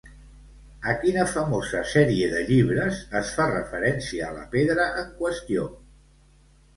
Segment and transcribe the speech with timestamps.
[0.91, 5.67] A quina famosa sèrie de llibres es fa referència a la pedra en qüestió?